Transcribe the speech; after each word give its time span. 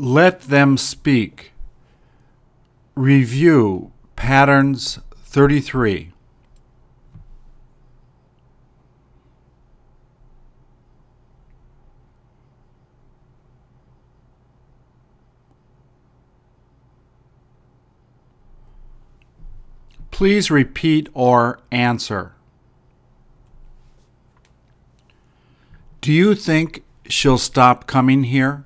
Let 0.00 0.40
them 0.44 0.78
speak. 0.78 1.52
Review 2.94 3.92
patterns 4.16 4.98
33. 5.14 6.12
Please 20.10 20.50
repeat 20.50 21.10
or 21.12 21.60
answer. 21.70 22.32
Do 26.00 26.10
you 26.10 26.34
think 26.34 26.84
she'll 27.06 27.36
stop 27.36 27.86
coming 27.86 28.24
here? 28.24 28.64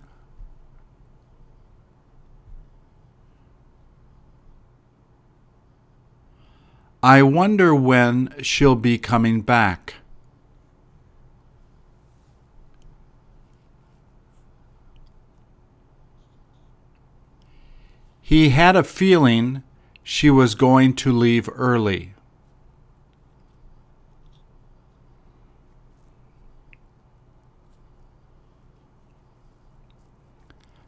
I 7.04 7.20
wonder 7.20 7.74
when 7.74 8.34
she'll 8.40 8.76
be 8.76 8.96
coming 8.96 9.42
back. 9.42 9.96
He 18.22 18.48
had 18.48 18.74
a 18.74 18.82
feeling 18.82 19.62
she 20.02 20.30
was 20.30 20.54
going 20.54 20.94
to 20.94 21.12
leave 21.12 21.46
early. 21.54 22.14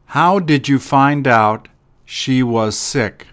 How 0.07 0.39
did 0.39 0.67
you 0.67 0.79
find 0.79 1.27
out 1.27 1.67
she 2.05 2.41
was 2.41 2.75
sick? 2.75 3.27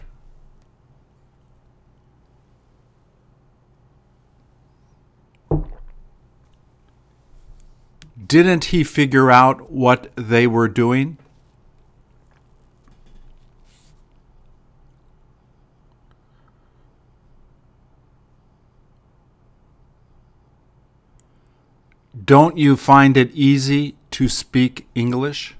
Didn't 8.24 8.66
he 8.66 8.84
figure 8.84 9.30
out 9.30 9.70
what 9.70 10.10
they 10.14 10.46
were 10.46 10.68
doing? 10.68 11.18
Don't 22.24 22.56
you 22.56 22.76
find 22.76 23.16
it 23.16 23.30
easy 23.32 23.96
to 24.12 24.28
speak 24.28 24.86
English? 24.94 25.56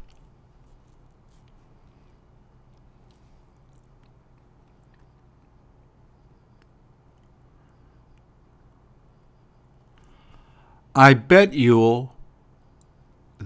I 10.95 11.12
bet 11.15 11.53
you'll 11.53 12.14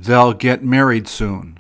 they'll 0.01 0.33
get 0.33 0.63
married 0.63 1.09
soon. 1.09 1.59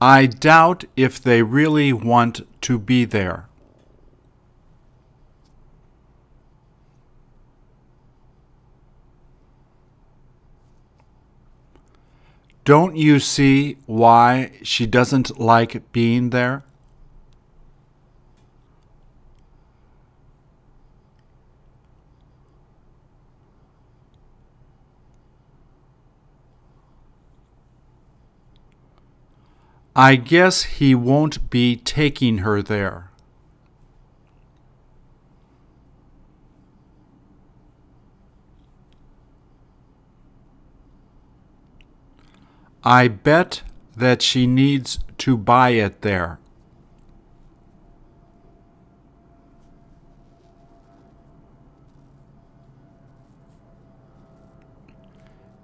I 0.00 0.26
doubt 0.26 0.84
if 0.94 1.22
they 1.22 1.42
really 1.42 1.92
want 1.92 2.46
to 2.62 2.78
be 2.78 3.06
there. 3.06 3.48
Don't 12.64 12.96
you 12.96 13.20
see 13.20 13.78
why 13.86 14.50
she 14.62 14.86
doesn't 14.86 15.38
like 15.40 15.92
being 15.92 16.30
there? 16.30 16.64
I 29.98 30.16
guess 30.16 30.64
he 30.64 30.94
won't 30.94 31.48
be 31.48 31.74
taking 31.74 32.38
her 32.38 32.60
there. 32.60 33.08
I 42.84 43.08
bet 43.08 43.62
that 43.96 44.20
she 44.20 44.46
needs 44.46 44.98
to 45.16 45.34
buy 45.38 45.70
it 45.70 46.02
there. 46.02 46.40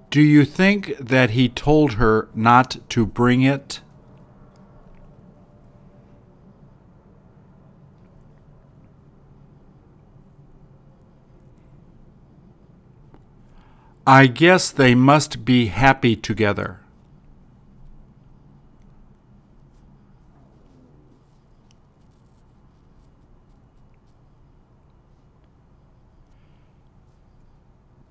Do 0.09 0.23
you 0.23 0.47
think 0.47 0.97
that 0.97 1.31
he 1.31 1.51
told 1.51 1.95
her 1.95 2.31
not 2.35 2.79
to 2.89 3.05
bring 3.05 3.43
it? 3.43 3.82
I 14.07 14.27
guess 14.27 14.73
they 14.73 14.97
must 14.97 15.45
be 15.45 15.67
happy 15.67 16.17
together. 16.17 16.81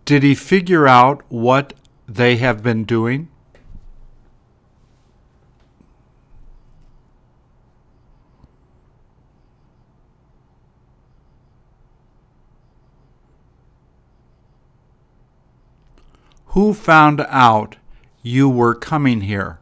Did 0.06 0.24
he 0.24 0.36
figure 0.36 0.88
out 0.88 1.24
what 1.30 1.74
they 2.08 2.38
have 2.38 2.64
been 2.64 2.84
doing? 2.86 3.31
Who 16.52 16.74
found 16.74 17.22
out 17.30 17.78
you 18.22 18.50
were 18.50 18.76
coming 18.76 19.22
here? 19.22 19.60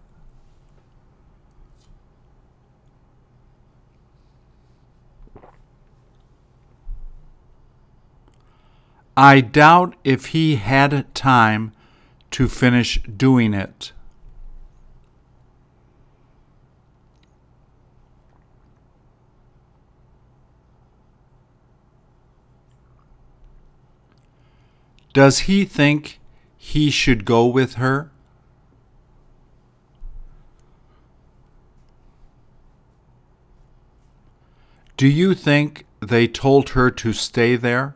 I 9.16 9.42
doubt 9.42 9.98
if 10.04 10.28
he 10.28 10.56
had 10.56 11.14
time 11.14 11.74
to 12.32 12.48
finish 12.48 13.00
doing 13.04 13.54
it. 13.54 13.92
Does 25.14 25.40
he 25.40 25.66
think 25.66 26.19
he 26.74 26.92
should 26.92 27.26
go 27.26 27.48
with 27.48 27.76
her? 27.76 28.12
Do 34.96 35.08
you 35.08 35.34
think 35.34 35.86
they 36.00 36.28
told 36.28 36.70
her 36.70 36.92
to 36.92 37.12
stay 37.12 37.56
there? 37.56 37.96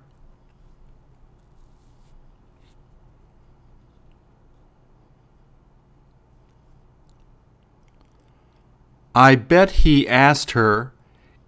I 9.13 9.36
bet 9.36 9.83
he 9.86 10.07
asked 10.07 10.51
her 10.51 10.94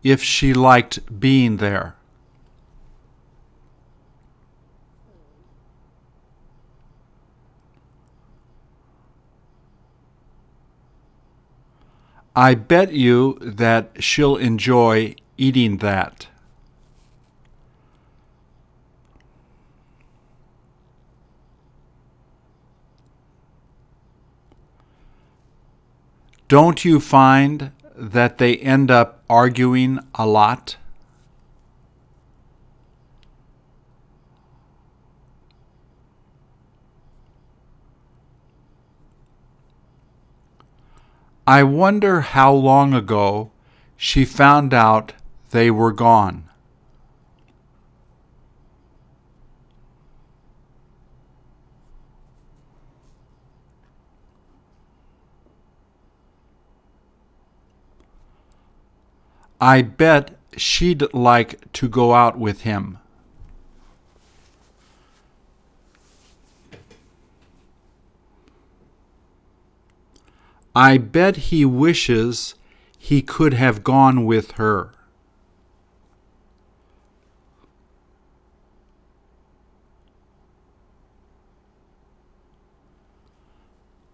if 0.04 0.22
she 0.22 0.54
liked 0.54 1.20
being 1.20 1.58
there. 1.58 1.95
I 12.36 12.54
bet 12.54 12.92
you 12.92 13.38
that 13.40 14.04
she'll 14.04 14.36
enjoy 14.36 15.16
eating 15.38 15.78
that. 15.78 16.28
Don't 26.50 26.84
you 26.84 27.00
find 27.00 27.72
that 27.96 28.38
they 28.38 28.58
end 28.58 28.92
up 28.92 29.24
arguing 29.30 30.00
a 30.14 30.28
lot? 30.28 30.76
I 41.48 41.62
wonder 41.62 42.22
how 42.22 42.52
long 42.54 42.96
ago 42.96 43.52
she 43.96 44.26
found 44.26 44.74
out 44.74 45.14
they 45.52 45.70
were 45.70 45.92
gone. 45.92 46.50
I 59.62 59.84
bet 59.84 60.38
she'd 60.58 61.14
like 61.14 61.72
to 61.74 61.88
go 61.88 62.14
out 62.14 62.40
with 62.40 62.62
him. 62.62 62.98
I 70.75 70.98
bet 70.98 71.38
he 71.38 71.63
wishes 71.63 72.56
he 72.98 73.22
could 73.22 73.54
have 73.54 73.83
gone 73.83 74.25
with 74.25 74.51
her. 74.54 74.92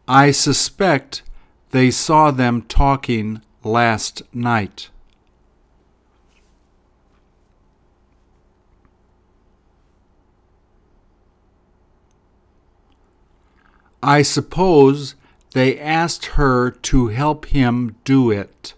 I 0.08 0.32
suspect 0.32 1.24
they 1.72 1.90
saw 1.90 2.32
them 2.32 2.62
talking 2.64 3.42
last 3.64 4.22
night. 4.34 4.90
I 14.04 14.22
suppose 14.22 15.16
they 15.54 15.78
asked 15.80 16.26
her 16.38 16.72
to 16.72 17.08
help 17.08 17.48
him 17.48 17.96
do 18.04 18.32
it. 18.32 18.74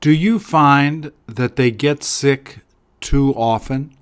Do 0.00 0.10
you 0.10 0.38
find 0.38 1.12
that 1.26 1.56
they 1.56 1.70
get 1.70 2.02
sick 2.02 2.60
too 3.02 3.34
often? 3.34 3.94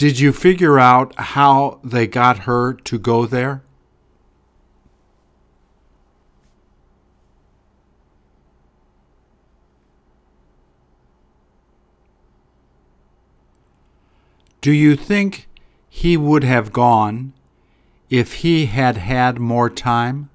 Did 0.00 0.18
you 0.18 0.32
figure 0.32 0.78
out 0.78 1.14
how 1.18 1.78
they 1.84 2.06
got 2.06 2.44
her 2.44 2.72
to 2.72 2.98
go 2.98 3.26
there? 3.26 3.62
Do 14.62 14.72
you 14.72 14.96
think 14.96 15.50
he 15.90 16.16
would 16.16 16.44
have 16.44 16.72
gone 16.72 17.34
if 18.08 18.36
he 18.36 18.64
had 18.64 18.96
had 18.96 19.38
more 19.38 19.68
time? 19.68 20.29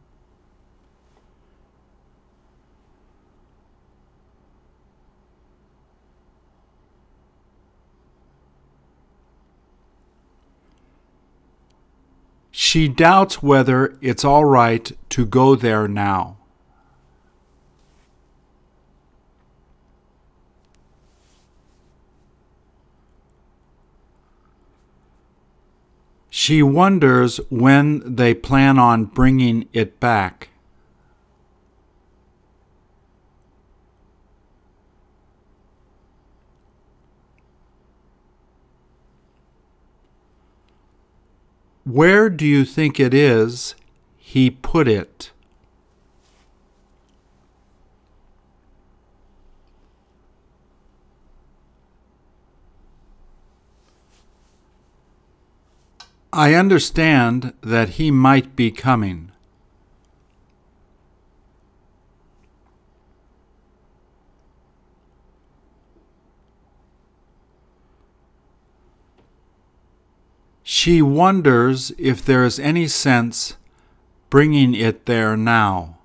She 12.68 12.88
doubts 12.88 13.44
whether 13.44 13.96
it's 14.02 14.26
all 14.26 14.44
right 14.44 14.92
to 15.10 15.26
go 15.28 15.56
there 15.56 15.88
now. 15.88 16.38
She 26.32 26.64
wonders 26.64 27.40
when 27.52 28.16
they 28.16 28.34
plan 28.34 28.80
on 28.80 29.06
bringing 29.06 29.70
it 29.72 30.00
back. 30.00 30.50
Where 41.86 42.32
do 42.32 42.48
you 42.48 42.66
think 42.66 43.00
it 43.00 43.14
is 43.14 43.76
he 44.18 44.50
put 44.50 44.88
it? 44.88 45.30
I 56.34 56.56
understand 56.56 57.54
that 57.62 57.90
he 57.90 58.10
might 58.10 58.56
be 58.56 58.72
coming. 58.72 59.32
She 70.78 71.02
wonders 71.02 71.94
if 71.98 72.26
there 72.26 72.44
is 72.44 72.60
any 72.60 72.88
sense 72.90 73.56
bringing 74.30 74.76
it 74.76 75.06
there 75.06 75.38
now. 75.38 76.00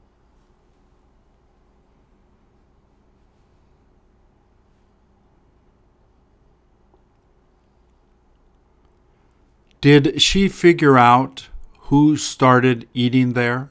Did 9.80 10.22
she 10.22 10.48
figure 10.48 10.96
out 10.96 11.48
who 11.90 12.16
started 12.16 12.86
eating 12.94 13.32
there? 13.32 13.70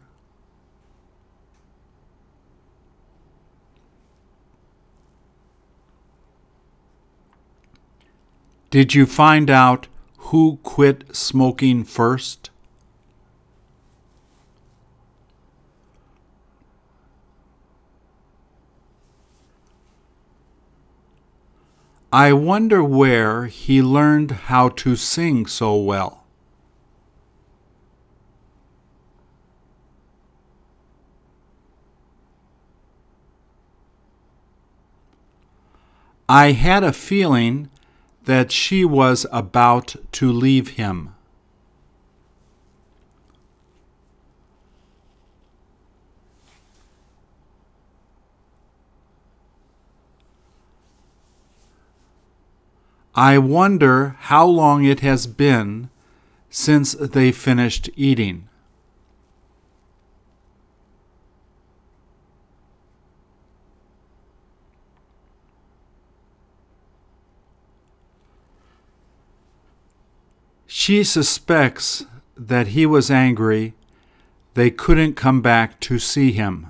Did 8.69 8.93
you 8.93 9.05
find 9.05 9.49
out 9.49 9.87
who 10.27 10.59
quit 10.63 11.15
smoking 11.15 11.83
first? 11.83 12.49
I 22.11 22.33
wonder 22.33 22.83
where 22.83 23.45
he 23.45 23.81
learned 23.81 24.31
how 24.49 24.69
to 24.69 24.95
sing 24.95 25.45
so 25.45 25.75
well. 25.75 26.23
I 36.27 36.51
had 36.51 36.83
a 36.83 36.93
feeling 36.93 37.69
that 38.25 38.51
she 38.51 38.83
was 38.83 39.25
about 39.31 39.95
to 40.13 40.31
leave 40.31 40.69
him. 40.69 41.15
I 53.15 53.37
wonder 53.37 54.15
how 54.19 54.45
long 54.45 54.85
it 54.85 55.01
has 55.01 55.27
been 55.27 55.89
since 56.49 56.93
they 56.93 57.31
finished 57.31 57.89
eating. 57.95 58.48
She 70.81 71.03
suspects 71.03 72.05
that 72.37 72.67
he 72.67 72.85
was 72.85 73.11
angry 73.11 73.73
they 74.53 74.71
couldn't 74.71 75.15
come 75.15 75.41
back 75.41 75.77
to 75.81 75.99
see 75.99 76.31
him. 76.31 76.67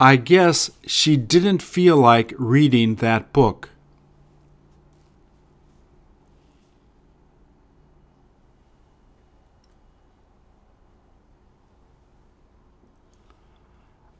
I 0.00 0.16
guess 0.16 0.72
she 0.84 1.16
didn't 1.16 1.62
feel 1.62 1.96
like 1.96 2.34
reading 2.36 2.96
that 2.96 3.32
book. 3.32 3.70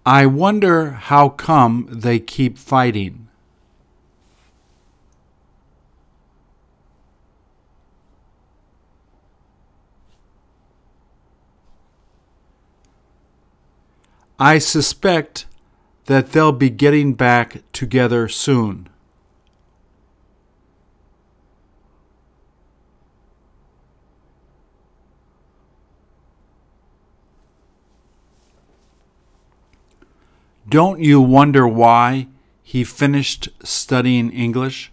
I 0.08 0.24
wonder 0.26 0.92
how 0.92 1.30
come 1.30 1.88
they 1.90 2.20
keep 2.20 2.58
fighting. 2.58 3.26
I 14.38 14.58
suspect 14.58 15.46
that 16.04 16.30
they'll 16.30 16.52
be 16.52 16.70
getting 16.70 17.14
back 17.14 17.64
together 17.72 18.28
soon. 18.28 18.88
Don't 30.68 31.00
you 31.00 31.20
wonder 31.20 31.66
why 31.68 32.26
he 32.62 32.82
finished 32.82 33.48
studying 33.62 34.30
English? 34.32 34.90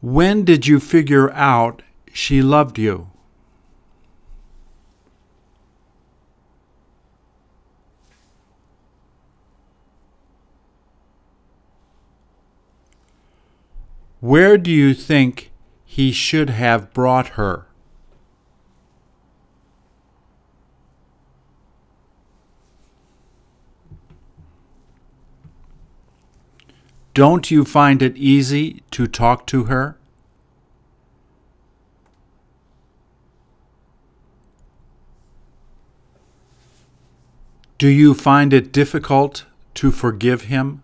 When 0.00 0.44
did 0.44 0.66
you 0.66 0.80
figure 0.80 1.30
out 1.32 1.82
she 2.12 2.40
loved 2.40 2.78
you? 2.78 3.10
Where 14.20 14.56
do 14.56 14.70
you 14.70 14.94
think 14.94 15.50
he 15.96 16.12
should 16.12 16.50
have 16.50 16.92
brought 16.92 17.28
her? 17.40 17.64
Don't 27.14 27.50
you 27.50 27.64
find 27.64 28.02
it 28.02 28.14
easy 28.18 28.82
to 28.90 29.06
talk 29.06 29.46
to 29.46 29.64
her? 29.64 29.96
Do 37.78 37.88
you 37.88 38.12
find 38.12 38.52
it 38.52 38.70
difficult 38.70 39.46
to 39.76 39.90
forgive 39.90 40.42
him? 40.42 40.82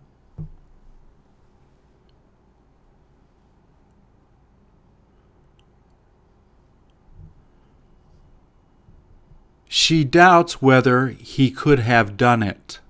She 9.92 10.04
doubts 10.04 10.62
whether 10.62 11.08
he 11.08 11.50
could 11.50 11.80
have 11.80 12.16
done 12.16 12.42
it. 12.42 12.80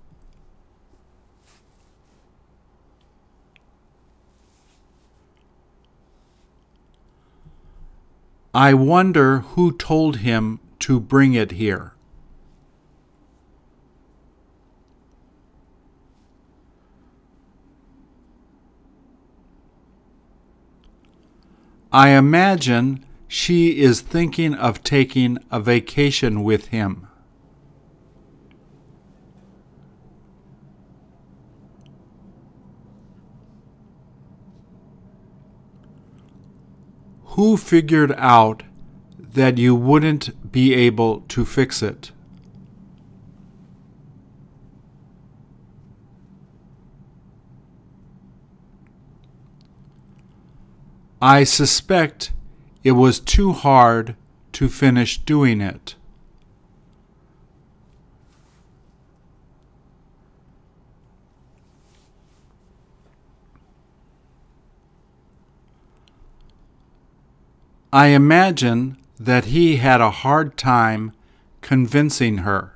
I 8.54 8.73
wonder 8.75 9.40
who 9.40 9.76
told 9.76 10.18
him 10.18 10.61
to 10.78 11.00
bring 11.00 11.35
it 11.35 11.50
here. 11.50 11.92
I 21.92 22.11
imagine 22.11 23.04
she 23.34 23.80
is 23.80 24.02
thinking 24.02 24.52
of 24.52 24.84
taking 24.84 25.38
a 25.50 25.58
vacation 25.58 26.42
with 26.44 26.66
him. 26.66 27.06
Who 37.24 37.56
figured 37.56 38.12
out 38.18 38.64
that 39.18 39.56
you 39.56 39.74
wouldn't 39.74 40.52
be 40.52 40.74
able 40.74 41.22
to 41.28 41.46
fix 41.46 41.82
it? 41.82 42.12
I 51.22 51.44
suspect 51.44 52.32
it 52.84 52.92
was 52.92 53.20
too 53.20 53.52
hard 53.52 54.16
to 54.52 54.68
finish 54.68 55.18
doing 55.18 55.60
it. 55.60 55.94
I 67.92 68.06
imagine 68.06 68.96
that 69.20 69.46
he 69.46 69.76
had 69.76 70.00
a 70.00 70.10
hard 70.10 70.56
time 70.56 71.12
convincing 71.60 72.38
her. 72.38 72.72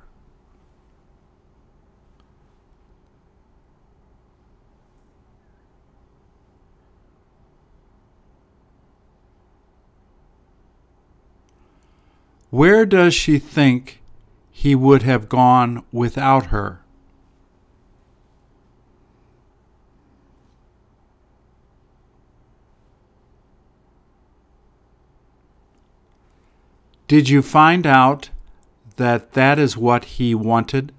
Where 12.49 12.85
does 12.85 13.13
she 13.13 13.39
think 13.39 14.01
he 14.51 14.73
would 14.73 15.03
have 15.03 15.27
gone 15.27 15.83
without 15.91 16.47
her? 16.47 16.81
Did 27.07 27.29
you 27.29 27.41
find 27.41 27.85
out 27.87 28.29
that 28.97 29.31
that 29.33 29.59
is 29.59 29.77
what 29.77 30.05
he 30.05 30.35
wanted? 30.35 30.93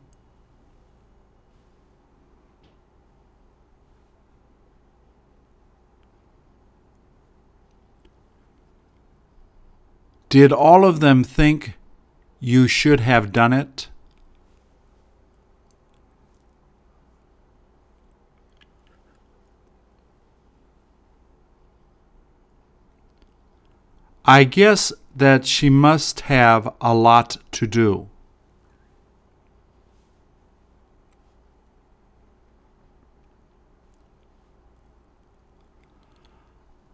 Did 10.28 10.52
all 10.52 10.85
of 10.85 11.00
them 11.00 11.25
think 11.25 11.75
you 12.38 12.68
should 12.68 13.00
have 13.00 13.32
done 13.32 13.52
it? 13.54 13.88
I 24.26 24.44
guess 24.44 24.92
that 25.16 25.47
she 25.47 25.70
must 25.70 26.20
have 26.20 26.75
a 26.82 26.94
lot 26.94 27.38
to 27.52 27.66
do. 27.66 28.11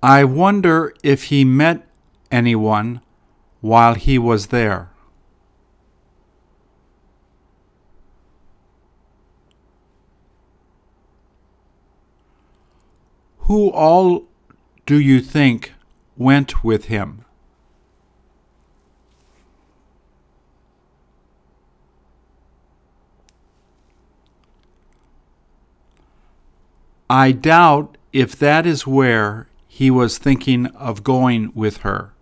I 0.01 0.23
wonder 0.23 0.95
if 1.03 1.25
he 1.25 1.45
met 1.45 1.89
anyone 2.31 3.01
while 3.65 3.95
he 3.95 4.19
was 4.19 4.49
there. 4.49 4.91
Who 13.39 13.71
all 13.71 14.25
do 14.85 15.01
you 15.01 15.23
think 15.23 15.73
went 16.15 16.63
with 16.63 16.87
him? 16.87 17.25
I 27.09 27.33
doubt 27.33 27.97
if 28.13 28.39
that 28.39 28.67
is 28.67 28.87
where 28.87 29.49
he 29.67 29.91
was 29.91 30.19
thinking 30.19 30.67
of 30.67 31.03
going 31.03 31.51
with 31.55 31.79
her. 31.79 32.14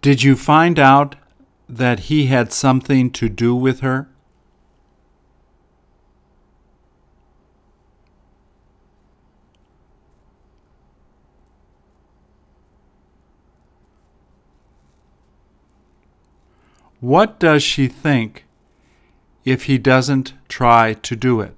Did 0.00 0.22
you 0.22 0.36
find 0.36 0.78
out 0.78 1.16
that 1.68 2.00
he 2.00 2.26
had 2.26 2.52
something 2.52 3.10
to 3.10 3.28
do 3.28 3.54
with 3.54 3.80
her? 3.80 4.08
What 17.00 17.38
does 17.40 17.62
she 17.62 17.88
think 17.88 18.44
if 19.44 19.64
he 19.64 19.78
doesn't 19.78 20.34
try 20.48 20.94
to 20.94 21.16
do 21.16 21.40
it? 21.40 21.57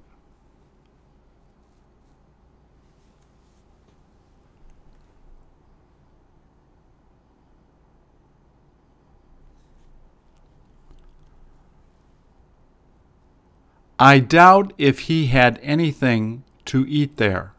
I 14.03 14.19
doubt 14.19 14.73
if 14.79 15.01
he 15.01 15.27
had 15.27 15.61
anything 15.63 16.43
to 16.65 16.87
eat 16.89 17.19
there. 17.19 17.53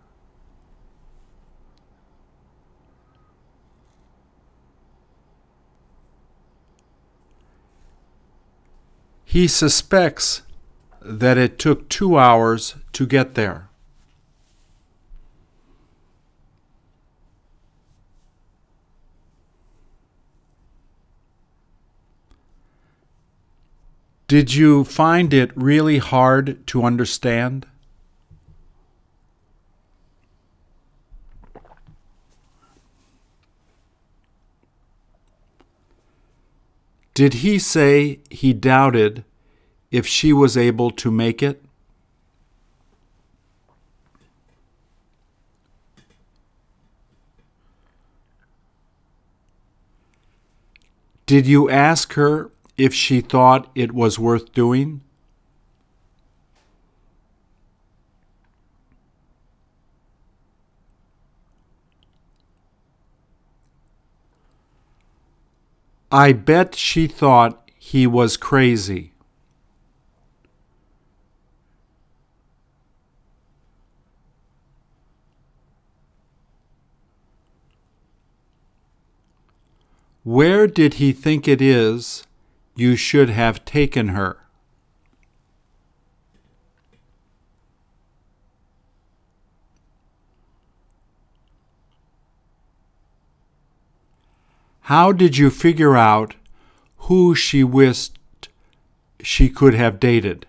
He 9.23 9.47
suspects 9.47 10.41
that 10.99 11.37
it 11.37 11.59
took 11.59 11.87
two 11.89 12.17
hours 12.17 12.73
to 12.93 13.05
get 13.05 13.35
there. 13.35 13.70
Did 24.31 24.53
you 24.53 24.85
find 24.85 25.33
it 25.33 25.51
really 25.57 25.97
hard 25.97 26.65
to 26.67 26.85
understand? 26.85 27.65
Did 37.13 37.33
he 37.43 37.59
say 37.59 38.19
he 38.29 38.53
doubted 38.53 39.25
if 39.91 40.07
she 40.07 40.31
was 40.31 40.55
able 40.55 40.91
to 40.91 41.11
make 41.11 41.43
it? 41.43 41.61
Did 51.25 51.47
you 51.47 51.69
ask 51.69 52.13
her 52.13 52.49
if 52.81 52.95
she 52.95 53.21
thought 53.21 53.69
it 53.75 53.91
was 53.91 54.17
worth 54.17 54.51
doing? 54.53 55.01
I 66.11 66.33
bet 66.33 66.73
she 66.73 67.05
thought 67.05 67.69
he 67.77 68.07
was 68.07 68.35
crazy. 68.35 69.13
Where 80.23 80.65
did 80.65 80.95
he 80.95 81.13
think 81.13 81.47
it 81.47 81.61
is 81.61 82.25
you 82.75 82.95
should 82.95 83.29
have 83.29 83.65
taken 83.65 84.09
her? 84.09 84.37
How 94.91 95.11
did 95.13 95.37
you 95.37 95.49
figure 95.49 95.95
out 95.95 96.35
who 97.07 97.33
she 97.33 97.63
wished 97.63 98.17
she 99.21 99.47
could 99.47 99.73
have 99.73 99.99
dated? 99.99 100.45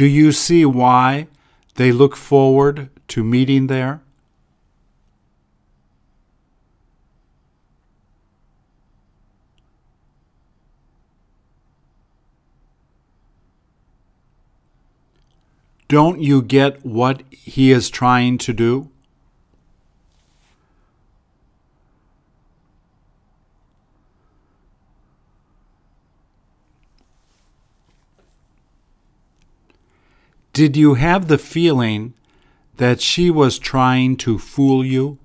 Do 0.00 0.06
you 0.06 0.32
see 0.32 0.64
why 0.64 1.26
they 1.74 1.92
look 1.92 2.16
forward 2.16 2.88
to 3.08 3.22
meeting 3.22 3.66
there? 3.66 4.00
Don't 15.88 16.22
you 16.22 16.40
get 16.40 16.82
what 16.82 17.22
he 17.30 17.70
is 17.70 17.90
trying 17.90 18.38
to 18.38 18.54
do? 18.54 18.89
Did 30.52 30.76
you 30.76 30.94
have 30.94 31.28
the 31.28 31.38
feeling 31.38 32.14
that 32.76 33.00
she 33.00 33.30
was 33.30 33.58
trying 33.58 34.16
to 34.18 34.38
fool 34.38 34.84
you? 34.84 35.18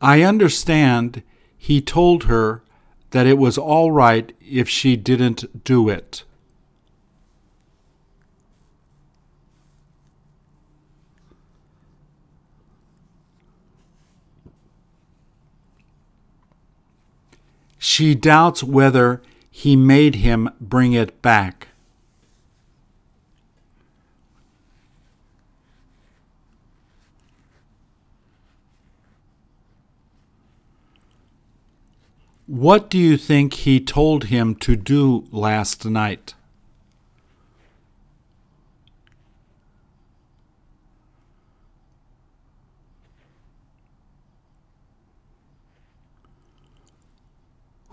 I 0.00 0.22
understand 0.22 1.22
he 1.56 1.80
told 1.80 2.24
her 2.24 2.62
that 3.10 3.26
it 3.26 3.36
was 3.36 3.58
all 3.58 3.92
right 3.92 4.34
if 4.40 4.68
she 4.68 4.96
didn't 4.96 5.64
do 5.64 5.88
it. 5.88 6.24
She 17.82 18.14
doubts 18.14 18.62
whether 18.62 19.22
he 19.50 19.74
made 19.74 20.16
him 20.16 20.50
bring 20.60 20.92
it 20.92 21.22
back. 21.22 21.68
What 32.46 32.90
do 32.90 32.98
you 32.98 33.16
think 33.16 33.54
he 33.54 33.80
told 33.80 34.24
him 34.24 34.56
to 34.56 34.76
do 34.76 35.24
last 35.32 35.86
night? 35.86 36.34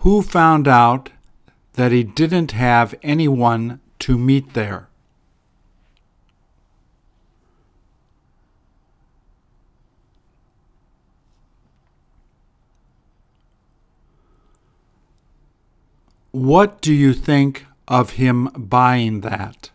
Who 0.08 0.22
found 0.22 0.66
out 0.66 1.10
that 1.74 1.92
he 1.92 2.02
didn't 2.02 2.52
have 2.52 2.94
anyone 3.02 3.80
to 3.98 4.16
meet 4.16 4.54
there? 4.54 4.88
What 16.30 16.80
do 16.80 16.94
you 16.94 17.12
think 17.12 17.66
of 17.86 18.12
him 18.12 18.48
buying 18.56 19.20
that? 19.20 19.68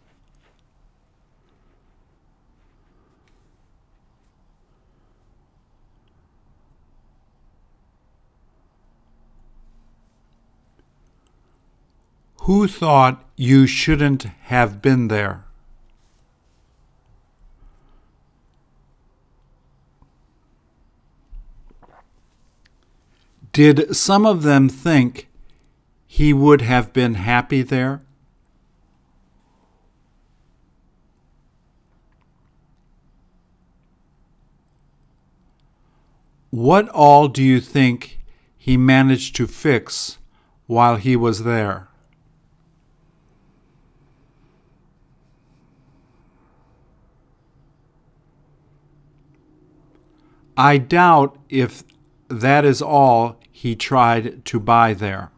Who 12.44 12.68
thought 12.68 13.24
you 13.38 13.66
shouldn't 13.66 14.24
have 14.24 14.82
been 14.82 15.08
there? 15.08 15.46
Did 23.54 23.96
some 23.96 24.26
of 24.26 24.44
them 24.44 24.68
think 24.68 25.30
he 26.06 26.34
would 26.34 26.62
have 26.62 26.92
been 26.92 27.14
happy 27.14 27.62
there? 27.62 28.02
What 36.50 36.90
all 36.90 37.30
do 37.30 37.42
you 37.42 37.62
think 37.62 38.20
he 38.58 38.76
managed 38.76 39.34
to 39.38 39.48
fix 39.48 40.18
while 40.68 40.98
he 40.98 41.16
was 41.16 41.46
there? 41.46 41.88
I 50.58 50.78
doubt 50.78 51.38
if 51.50 51.84
that 52.28 52.66
is 52.66 52.82
all 52.82 53.40
he 53.52 53.76
tried 53.76 54.46
to 54.46 54.60
buy 54.60 54.94
there. 54.94 55.32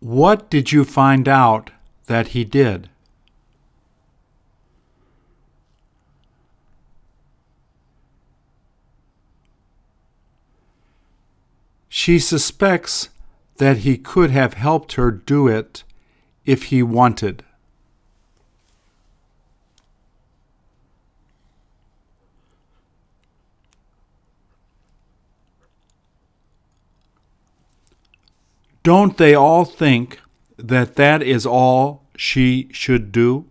What 0.00 0.50
did 0.50 0.70
you 0.70 0.84
find 0.84 1.26
out 1.26 1.70
that 2.06 2.28
he 2.28 2.44
did? 2.44 2.88
She 11.88 12.20
suspects 12.20 13.08
that 13.58 13.78
he 13.78 13.96
could 13.96 14.30
have 14.30 14.54
helped 14.54 14.94
her 14.94 15.10
do 15.10 15.48
it 15.48 15.82
if 16.44 16.64
he 16.64 16.82
wanted. 16.82 17.44
Don't 28.82 29.16
they 29.16 29.34
all 29.34 29.64
think 29.64 30.20
that 30.56 30.94
that 30.94 31.20
is 31.20 31.44
all 31.44 32.04
she 32.16 32.68
should 32.72 33.10
do? 33.10 33.46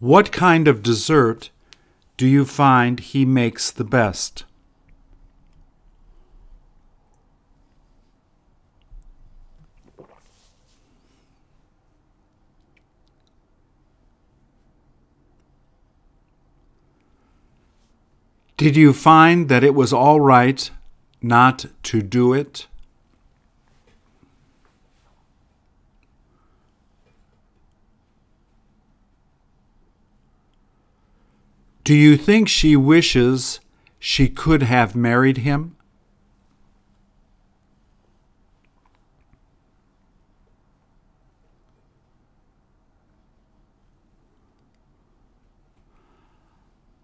What 0.00 0.32
kind 0.32 0.66
of 0.66 0.82
dessert 0.82 1.50
do 2.16 2.26
you 2.26 2.46
find 2.46 2.98
he 2.98 3.26
makes 3.26 3.70
the 3.70 3.84
best? 3.84 4.44
Did 18.56 18.76
you 18.76 18.94
find 18.94 19.50
that 19.50 19.62
it 19.62 19.74
was 19.74 19.92
all 19.92 20.18
right 20.18 20.70
not 21.20 21.66
to 21.82 22.00
do 22.00 22.32
it? 22.32 22.68
Do 31.90 31.96
you 31.96 32.16
think 32.16 32.48
she 32.48 32.76
wishes 32.76 33.58
she 33.98 34.28
could 34.28 34.62
have 34.62 34.94
married 34.94 35.38
him? 35.38 35.74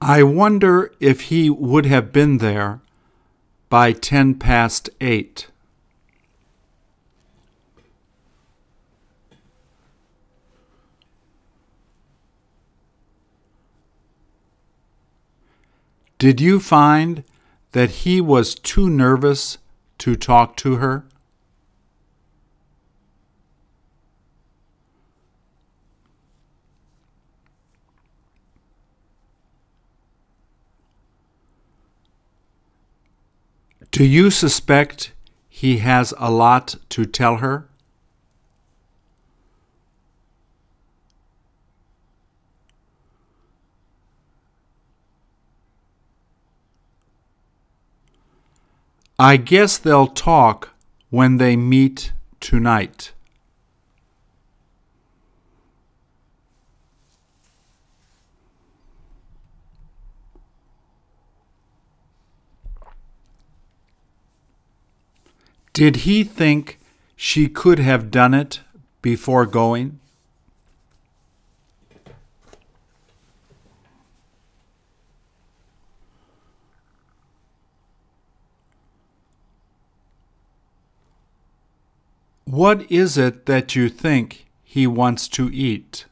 I 0.01 0.23
wonder 0.23 0.93
if 1.01 1.23
he 1.23 1.51
would 1.51 1.87
have 1.87 2.13
been 2.13 2.39
there 2.39 2.81
by 3.69 3.91
ten 3.91 4.37
past 4.37 4.89
eight. 5.01 5.49
Did 16.19 16.41
you 16.41 16.61
find 16.61 17.25
that 17.73 17.91
he 17.91 18.23
was 18.23 18.55
too 18.55 18.89
nervous 18.89 19.59
to 19.99 20.17
talk 20.17 20.57
to 20.57 20.77
her? 20.77 21.05
Do 33.91 34.05
you 34.05 34.31
suspect 34.31 35.13
he 35.49 35.79
has 35.79 36.13
a 36.19 36.31
lot 36.31 36.77
to 36.91 37.05
tell 37.07 37.37
her? 37.37 37.69
I 49.19 49.39
guess 49.39 49.79
they'll 49.79 50.09
talk 50.09 50.75
when 51.09 51.39
they 51.39 51.57
meet 51.57 52.13
tonight. 52.39 53.13
Did 65.73 65.97
he 65.97 66.23
think 66.23 66.79
she 67.17 67.49
could 67.49 67.79
have 67.79 68.11
done 68.11 68.35
it 68.35 68.61
before 69.01 69.47
going? 69.47 69.99
What 82.57 82.91
is 82.91 83.19
it 83.19 83.45
that 83.45 83.77
you 83.77 83.91
think 83.91 84.47
he 84.65 84.87
wants 84.87 85.29
to 85.29 85.53
eat? 85.53 86.07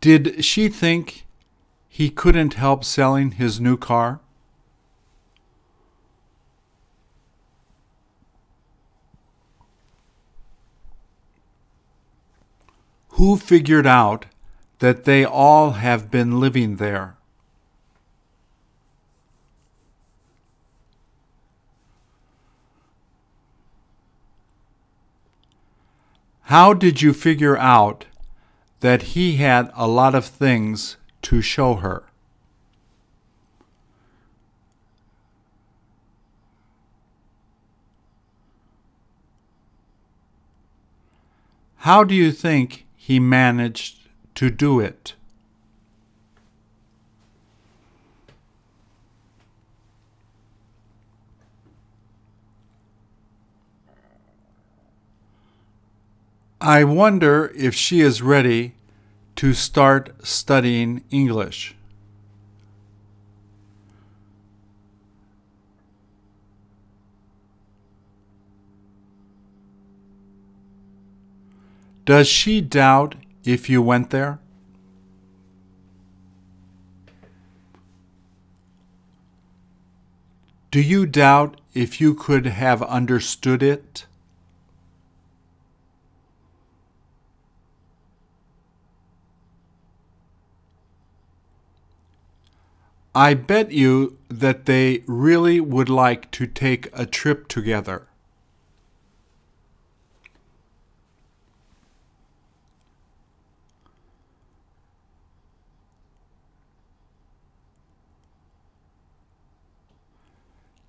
Did 0.00 0.44
she 0.44 0.68
think 0.68 1.26
he 1.88 2.10
couldn't 2.10 2.54
help 2.54 2.84
selling 2.84 3.32
his 3.32 3.58
new 3.58 3.76
car? 3.76 4.20
Who 13.22 13.36
figured 13.36 13.86
out 13.86 14.26
that 14.80 15.04
they 15.04 15.24
all 15.24 15.74
have 15.74 16.10
been 16.10 16.40
living 16.40 16.78
there? 16.78 17.14
How 26.50 26.74
did 26.74 27.00
you 27.00 27.12
figure 27.12 27.56
out 27.56 28.06
that 28.80 29.02
he 29.14 29.36
had 29.36 29.70
a 29.76 29.86
lot 29.86 30.16
of 30.16 30.24
things 30.24 30.96
to 31.22 31.40
show 31.40 31.76
her? 31.76 32.02
How 41.76 42.02
do 42.02 42.16
you 42.16 42.32
think 42.32 42.84
he 43.04 43.18
managed 43.18 43.96
to 44.32 44.48
do 44.48 44.78
it. 44.78 45.14
I 56.60 56.84
wonder 56.84 57.50
if 57.56 57.74
she 57.74 58.00
is 58.02 58.22
ready 58.22 58.76
to 59.34 59.52
start 59.52 60.24
studying 60.24 61.02
English. 61.10 61.74
Does 72.04 72.26
she 72.26 72.60
doubt 72.60 73.14
if 73.44 73.70
you 73.70 73.80
went 73.80 74.10
there? 74.10 74.40
Do 80.72 80.80
you 80.80 81.06
doubt 81.06 81.60
if 81.74 82.00
you 82.00 82.14
could 82.14 82.46
have 82.46 82.82
understood 82.82 83.62
it? 83.62 84.06
I 93.14 93.34
bet 93.34 93.70
you 93.70 94.16
that 94.30 94.64
they 94.64 95.04
really 95.06 95.60
would 95.60 95.90
like 95.90 96.30
to 96.30 96.46
take 96.46 96.88
a 96.94 97.04
trip 97.04 97.46
together. 97.46 98.08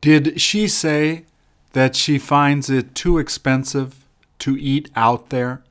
Did 0.04 0.42
she 0.42 0.68
say 0.68 1.24
that 1.72 1.96
she 1.96 2.20
finds 2.20 2.70
it 2.70 2.94
too 2.94 3.18
expensive 3.20 4.04
to 4.40 4.58
eat 4.58 4.92
out 4.98 5.30
there? 5.30 5.64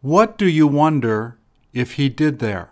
What 0.00 0.36
do 0.36 0.48
you 0.48 0.66
wonder 0.66 1.36
if 1.72 1.92
he 1.92 2.08
did 2.08 2.40
there? 2.40 2.70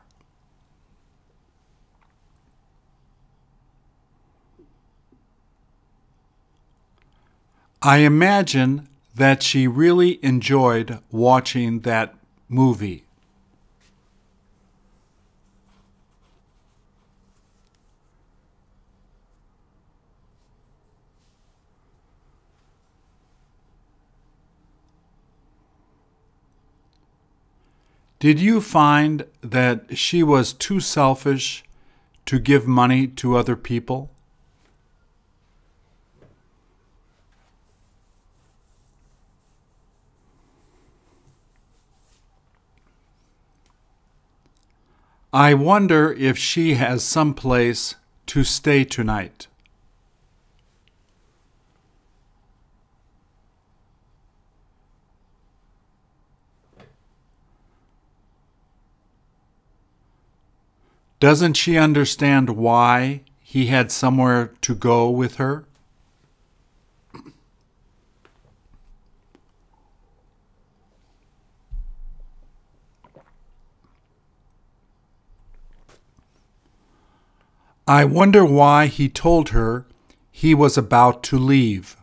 I 7.81 7.99
imagine 7.99 8.90
that 9.21 9.43
she 9.43 9.67
really 9.67 10.19
enjoyed 10.25 10.99
watching 11.11 11.81
that 11.81 12.15
movie. 12.49 13.05
Did 28.19 28.41
you 28.41 28.63
find 28.63 29.27
that 29.43 29.99
she 29.99 30.23
was 30.23 30.55
too 30.55 30.81
selfish 30.81 31.63
to 32.25 32.39
give 32.39 32.67
money 32.67 33.07
to 33.07 33.37
other 33.37 33.55
people? 33.55 34.09
I 45.33 45.55
wonder 45.55 46.13
if 46.13 46.37
she 46.37 46.75
has 46.75 47.05
some 47.05 47.35
place 47.35 47.95
to 48.27 48.43
stay 48.43 48.83
tonight. 48.83 49.47
Doesn't 61.21 61.55
she 61.55 61.77
understand 61.77 62.51
why 62.57 63.21
he 63.41 63.67
had 63.67 63.93
somewhere 63.93 64.53
to 64.63 64.75
go 64.75 65.09
with 65.11 65.37
her? 65.37 65.65
I 77.91 78.05
wonder 78.05 78.45
why 78.45 78.87
he 78.87 79.09
told 79.09 79.49
her 79.49 79.85
he 80.31 80.55
was 80.55 80.79
about 80.79 81.25
to 81.25 81.37
leave. 81.37 81.97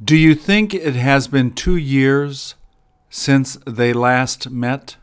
Do 0.00 0.16
you 0.16 0.36
think 0.36 0.72
it 0.72 0.94
has 0.94 1.26
been 1.26 1.50
two 1.50 1.74
years 1.74 2.54
since 3.08 3.58
they 3.66 3.92
last 3.92 4.48
met? 4.50 4.94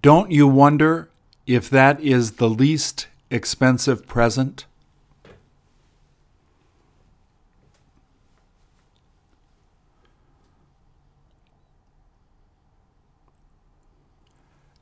Don't 0.00 0.30
you 0.30 0.46
wonder 0.46 1.10
if 1.46 1.68
that 1.70 2.00
is 2.00 2.32
the 2.32 2.48
least 2.48 3.06
expensive 3.30 4.06
present? 4.06 4.66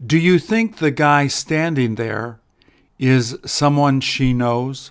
Do 0.04 0.18
you 0.18 0.38
think 0.38 0.76
the 0.76 0.90
guy 0.90 1.28
standing 1.28 1.94
there 1.94 2.40
is 2.98 3.38
someone 3.44 4.00
she 4.00 4.32
knows? 4.32 4.90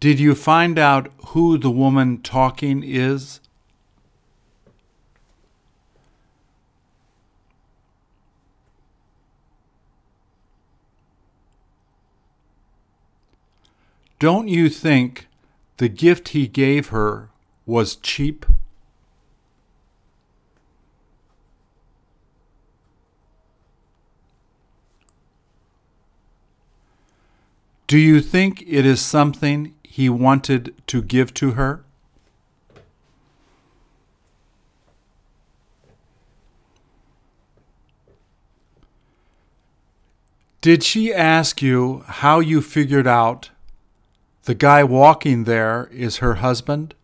Did 0.00 0.20
you 0.20 0.36
find 0.36 0.78
out 0.78 1.10
who 1.28 1.58
the 1.58 1.72
woman 1.72 2.22
talking 2.22 2.84
is? 2.84 3.40
Don't 14.20 14.48
you 14.48 14.68
think 14.68 15.28
the 15.78 15.88
gift 15.88 16.28
he 16.28 16.46
gave 16.46 16.88
her 16.88 17.30
was 17.66 17.96
cheap? 17.96 18.46
Do 27.88 27.96
you 27.96 28.20
think 28.20 28.62
it 28.66 28.84
is 28.84 29.00
something 29.00 29.74
he 29.98 30.08
wanted 30.08 30.72
to 30.86 31.02
give 31.02 31.34
to 31.34 31.54
her? 31.54 31.80
Did 40.60 40.84
she 40.84 41.12
ask 41.12 41.60
you 41.60 42.04
how 42.06 42.38
you 42.38 42.62
figured 42.62 43.08
out 43.08 43.50
the 44.44 44.54
guy 44.54 44.84
walking 44.84 45.42
there 45.42 45.88
is 45.90 46.18
her 46.18 46.34
husband. 46.34 46.94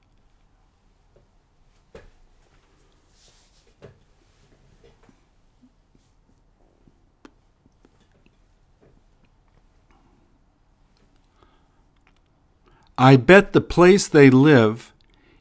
I 12.97 13.17
bet 13.17 13.53
the 13.53 13.61
place 13.61 14.07
they 14.07 14.31
live 14.31 14.93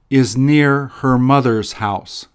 is 0.09 0.35
near 0.35 0.87
her 0.87 1.17
mother's 1.17 1.73
house. 1.73 2.27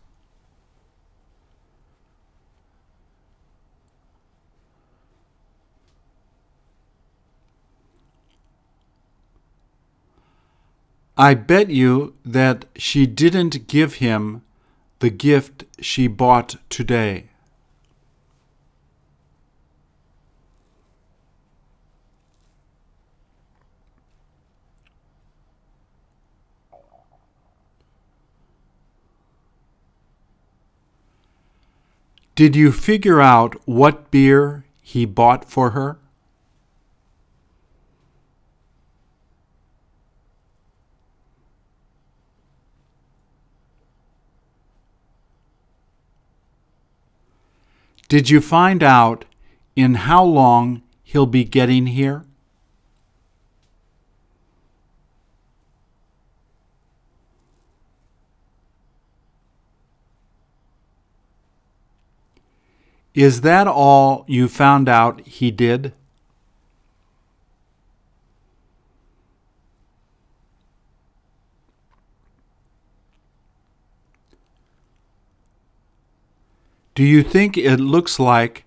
I 11.16 11.34
bet 11.34 11.68
you 11.68 12.14
that 12.24 12.66
she 12.76 13.04
didn't 13.04 13.66
give 13.66 13.94
him 13.94 14.42
the 15.00 15.10
gift 15.10 15.64
she 15.80 16.06
bought 16.06 16.54
today. 16.70 17.30
Did 32.38 32.54
you 32.54 32.70
figure 32.70 33.20
out 33.20 33.56
what 33.66 34.12
beer 34.12 34.64
he 34.80 35.04
bought 35.06 35.44
for 35.50 35.70
her? 35.70 35.98
Did 48.08 48.30
you 48.30 48.40
find 48.40 48.84
out 48.84 49.24
in 49.74 49.94
how 49.94 50.22
long 50.22 50.82
he'll 51.02 51.26
be 51.26 51.42
getting 51.42 51.88
here? 51.88 52.27
Is 63.18 63.40
that 63.40 63.66
all 63.66 64.24
you 64.28 64.46
found 64.46 64.88
out 64.88 65.26
he 65.26 65.50
did? 65.50 65.92
Do 76.94 77.02
you 77.02 77.24
think 77.24 77.58
it 77.58 77.80
looks 77.80 78.20
like 78.20 78.64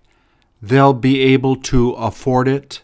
they'll 0.60 0.92
be 0.92 1.20
able 1.20 1.56
to 1.72 1.92
afford 1.92 2.46
it? 2.46 2.82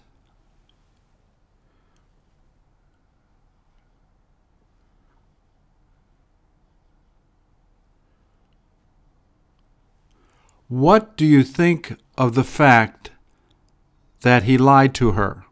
What 10.68 11.16
do 11.16 11.24
you 11.24 11.44
think 11.44 11.96
of 12.18 12.34
the 12.34 12.44
fact 12.44 13.10
that 14.20 14.42
he 14.42 14.58
lied 14.58 14.94
to 14.96 15.12
her? 15.12 15.44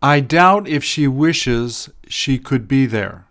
I 0.00 0.20
doubt 0.20 0.68
if 0.68 0.84
she 0.84 1.08
wishes 1.08 1.90
she 2.06 2.38
could 2.38 2.68
be 2.68 2.86
there. 2.86 3.26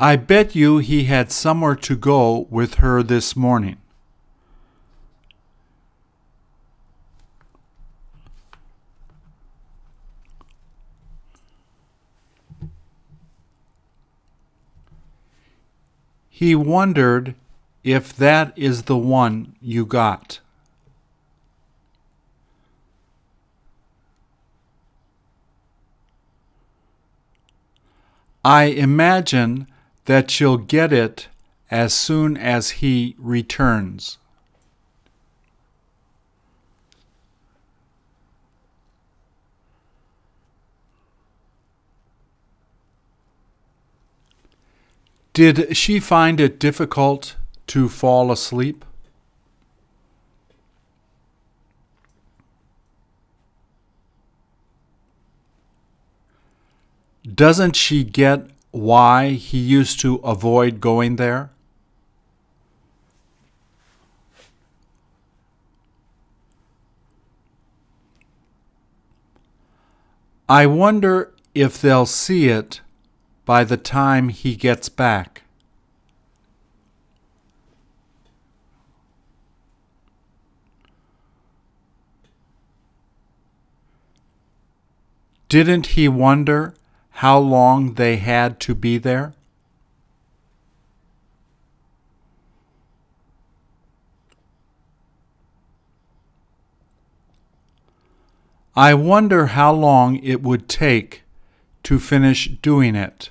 I 0.00 0.14
bet 0.14 0.54
you 0.54 0.78
he 0.78 1.04
had 1.04 1.32
somewhere 1.32 1.74
to 1.74 1.96
go 1.96 2.46
with 2.50 2.74
her 2.74 3.02
this 3.02 3.34
morning. 3.34 3.78
He 16.30 16.54
wondered 16.54 17.34
if 17.82 18.14
that 18.14 18.52
is 18.54 18.84
the 18.84 18.96
one 18.96 19.56
you 19.60 19.84
got. 19.84 20.38
I 28.44 28.66
imagine 28.66 29.66
that 30.08 30.30
she'll 30.30 30.56
get 30.56 30.90
it 30.90 31.28
as 31.70 31.92
soon 31.92 32.34
as 32.34 32.70
he 32.80 33.14
returns. 33.18 34.16
Did 45.34 45.76
she 45.76 46.00
find 46.00 46.40
it 46.40 46.58
difficult 46.58 47.36
to 47.66 47.90
fall 47.90 48.32
asleep? 48.32 48.86
Doesn't 57.34 57.76
she 57.76 58.04
get 58.04 58.48
why 58.70 59.30
he 59.30 59.58
used 59.58 60.00
to 60.00 60.16
avoid 60.16 60.80
going 60.80 61.16
there? 61.16 61.50
I 70.48 70.64
wonder 70.66 71.34
if 71.54 71.80
they'll 71.80 72.06
see 72.06 72.48
it 72.48 72.80
by 73.44 73.64
the 73.64 73.76
time 73.76 74.30
he 74.30 74.56
gets 74.56 74.88
back. 74.88 75.42
Didn't 85.48 85.86
he 85.88 86.08
wonder 86.08 86.74
how 87.18 87.36
long 87.36 87.94
they 87.94 88.16
had 88.16 88.60
to 88.60 88.76
be 88.76 88.96
there? 88.96 89.34
I 98.76 98.94
wonder 98.94 99.46
how 99.46 99.72
long 99.72 100.22
it 100.22 100.44
would 100.44 100.68
take 100.68 101.24
to 101.82 101.98
finish 101.98 102.46
doing 102.62 102.94
it. 102.94 103.30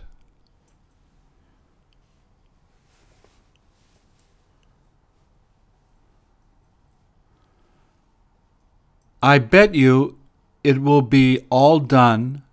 I 9.24 9.40
bet 9.40 9.74
you 9.76 10.18
it 10.62 10.82
will 10.82 11.02
be 11.02 11.46
all 11.50 11.80
done 11.80 12.44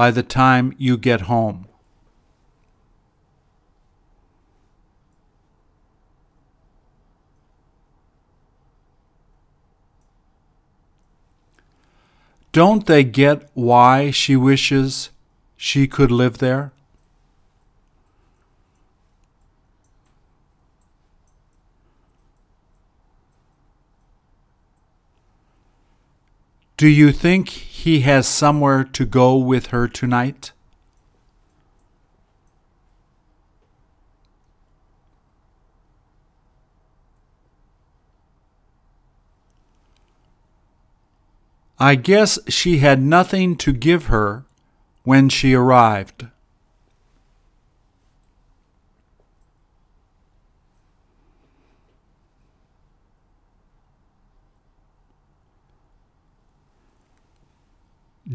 by 0.00 0.10
the 0.10 0.22
time 0.22 0.72
you 0.78 0.96
get 0.96 1.28
home. 1.32 1.68
Don't 12.50 12.86
they 12.86 13.04
get 13.04 13.50
why 13.52 14.10
she 14.10 14.36
wishes 14.36 15.10
she 15.58 15.86
could 15.86 16.10
live 16.10 16.38
there? 16.38 16.72
Do 26.80 26.88
you 26.88 27.12
think 27.12 27.50
he 27.50 28.00
has 28.00 28.26
somewhere 28.26 28.84
to 28.84 29.04
go 29.04 29.36
with 29.36 29.66
her 29.66 29.86
tonight? 29.86 30.52
I 41.78 41.96
guess 41.96 42.38
she 42.48 42.78
had 42.78 43.02
nothing 43.02 43.56
to 43.56 43.74
give 43.74 44.06
her 44.06 44.46
when 45.04 45.28
she 45.28 45.52
arrived. 45.52 46.28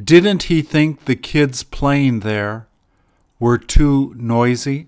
Didn't 0.04 0.44
he 0.44 0.62
think 0.62 1.06
the 1.06 1.16
kids 1.16 1.64
playing 1.64 2.20
there 2.20 2.68
were 3.40 3.58
too 3.58 4.14
noisy? 4.18 4.88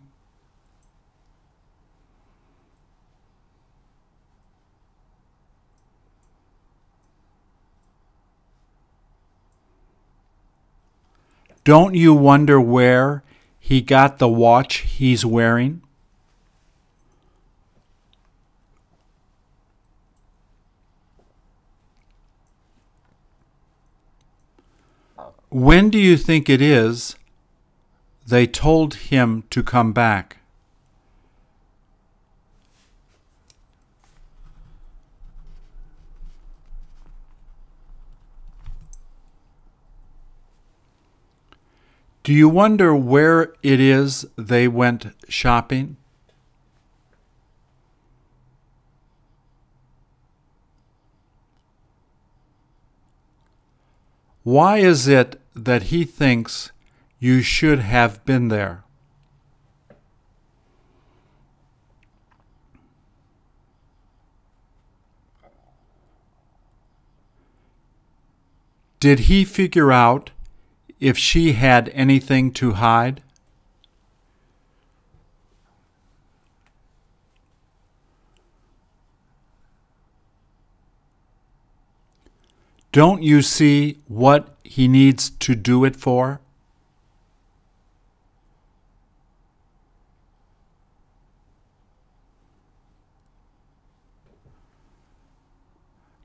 Don't 11.63 11.95
you 11.95 12.13
wonder 12.13 12.59
where 12.59 13.23
he 13.61 13.79
got 13.79 14.19
the 14.19 14.27
watch 14.27 14.77
he's 14.79 15.25
wearing? 15.25 15.81
When 25.57 25.89
do 25.89 25.97
you 25.97 26.17
think 26.17 26.51
it 26.51 26.61
is 26.61 27.15
they 28.27 28.45
told 28.45 28.93
him 29.09 29.43
to 29.49 29.63
come 29.63 29.91
back? 29.91 30.37
Do 42.21 42.31
you 42.31 42.47
wonder 42.47 42.93
where 42.93 43.51
it 43.63 43.79
is 43.79 44.27
they 44.37 44.67
went 44.67 45.07
shopping? 45.27 45.97
Why 54.43 54.77
is 54.77 55.07
it 55.07 55.41
that 55.65 55.83
he 55.83 56.05
thinks 56.05 56.71
you 57.19 57.41
should 57.41 57.79
have 57.79 58.23
been 58.25 58.47
there? 58.49 58.83
Did 68.99 69.19
he 69.21 69.45
figure 69.45 69.91
out 69.91 70.31
if 70.99 71.17
she 71.17 71.53
had 71.53 71.89
anything 71.89 72.51
to 72.53 72.73
hide? 72.73 73.21
Don't 82.97 83.21
you 83.21 83.43
see 83.43 83.99
what 84.07 84.57
he 84.63 84.87
needs 84.87 85.29
to 85.29 85.53
do 85.53 85.85
it 85.85 85.95
for? 85.95 86.41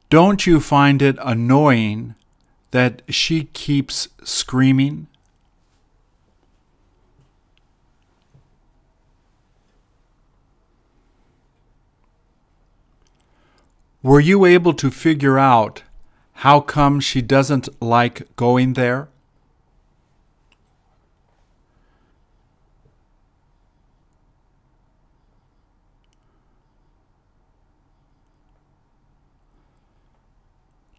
Don't 0.09 0.47
you 0.47 0.61
find 0.61 1.03
it 1.03 1.19
annoying 1.23 2.15
that 2.71 3.03
she 3.11 3.51
keeps 3.53 4.09
screaming? 4.25 5.09
Were 14.03 14.21
you 14.21 14.47
able 14.47 14.73
to 14.73 14.91
figure 14.91 15.39
out 15.39 15.83
how 16.43 16.59
come 16.59 16.99
she 16.99 17.23
doesn't 17.23 17.69
like 17.81 18.27
going 18.35 18.73
there? 18.73 19.09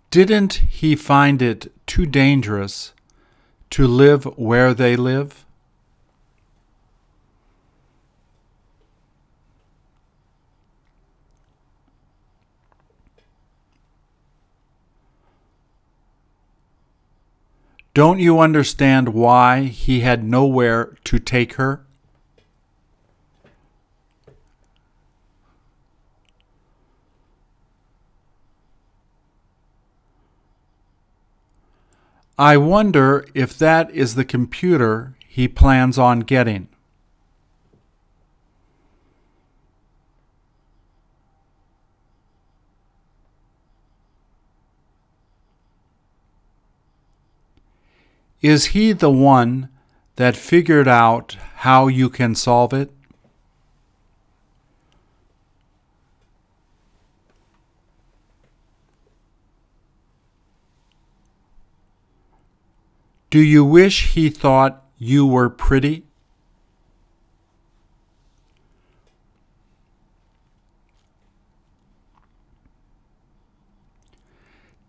Didn't 0.09 0.53
he 0.69 0.95
find 0.95 1.41
it 1.41 1.73
too 1.85 2.05
dangerous 2.05 2.93
to 3.71 3.85
live 3.85 4.23
where 4.37 4.73
they 4.73 4.95
live? 4.95 5.43
Don't 17.93 18.19
you 18.19 18.39
understand 18.39 19.09
why 19.09 19.65
he 19.65 19.99
had 19.99 20.23
nowhere 20.23 20.97
to 21.03 21.19
take 21.19 21.53
her? 21.53 21.85
I 32.35 32.57
wonder 32.57 33.27
if 33.35 33.55
that 33.59 33.91
is 33.91 34.15
the 34.15 34.25
computer 34.25 35.15
he 35.27 35.47
plans 35.47 35.99
on 35.99 36.21
getting. 36.21 36.69
Is 48.43 48.65
he 48.75 48.91
the 48.91 49.09
one 49.09 49.69
that 50.17 50.35
figured 50.35 50.87
out 50.87 51.37
how 51.59 51.87
you 51.87 52.09
can 52.09 52.35
solve 52.35 52.73
it? 52.73 52.91
Do 63.29 63.39
you 63.39 63.63
wish 63.63 64.11
he 64.11 64.29
thought 64.29 64.83
you 64.97 65.25
were 65.25 65.49
pretty? 65.49 66.03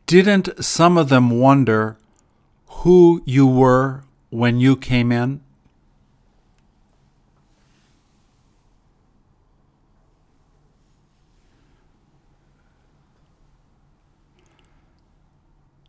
Didn't 0.07 0.62
some 0.62 0.98
of 0.98 1.09
them 1.09 1.30
wonder 1.30 1.96
who 2.85 3.22
you 3.24 3.47
were 3.47 4.03
when 4.28 4.61
you 4.61 4.76
came 4.76 5.11
in? 5.11 5.41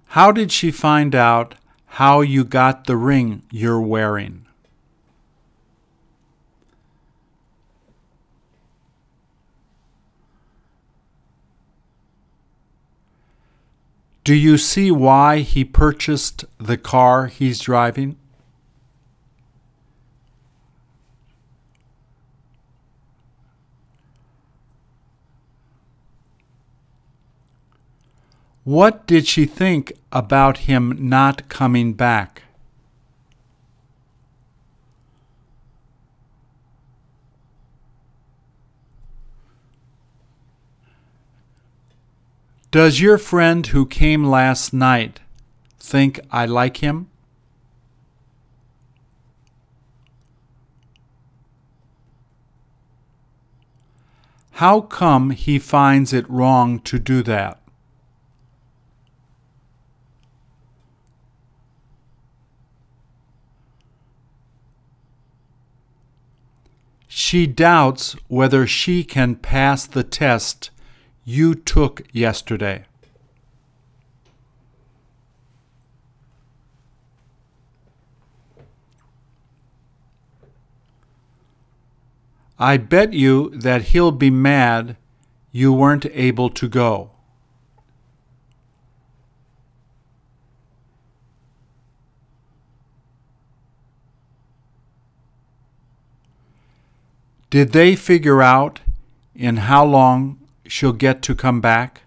How 0.07 0.31
did 0.31 0.53
she 0.53 0.71
find 0.71 1.13
out 1.13 1.55
how 1.85 2.21
you 2.21 2.45
got 2.45 2.85
the 2.85 2.95
ring 2.95 3.43
you're 3.51 3.81
wearing? 3.81 4.44
Do 14.25 14.33
you 14.33 14.57
see 14.57 14.89
why 14.89 15.41
he 15.41 15.63
purchased 15.63 16.45
the 16.57 16.77
car 16.77 17.27
he's 17.27 17.59
driving? 17.59 18.17
What 28.63 29.05
did 29.05 29.27
she 29.27 29.45
think 29.45 29.93
about 30.11 30.65
him 30.65 30.97
not 31.07 31.47
coming 31.47 31.93
back? 31.93 32.44
Does 42.75 42.99
your 42.99 43.17
friend 43.17 43.65
who 43.67 43.85
came 43.85 44.25
last 44.25 44.73
night 44.73 45.21
think 45.79 46.19
I 46.29 46.45
like 46.45 46.83
him? 46.83 47.09
How 54.59 54.81
come 54.81 55.29
he 55.29 55.57
finds 55.57 56.11
it 56.11 56.29
wrong 56.29 56.81
to 56.81 56.99
do 56.99 57.23
that? 57.23 57.61
She 67.07 67.47
doubts 67.47 68.17
whether 68.27 68.67
she 68.67 69.05
can 69.05 69.35
pass 69.35 69.87
the 69.87 70.03
test 70.03 70.71
you 71.25 71.55
took 71.55 72.03
yesterday? 72.11 72.85
I 82.57 82.77
bet 82.77 83.11
you 83.11 83.49
that 83.49 83.81
he'll 83.89 84.11
be 84.11 84.29
mad 84.29 84.95
you 85.51 85.73
weren't 85.73 86.05
able 86.13 86.49
to 86.51 86.69
go. 86.69 87.11
Did 97.49 97.71
they 97.71 97.95
figure 97.95 98.41
out 98.41 98.81
in 99.33 99.57
how 99.57 99.85
long 99.85 100.44
she'll 100.67 100.93
get 100.93 101.21
to 101.23 101.35
come 101.35 101.61
back? 101.61 102.01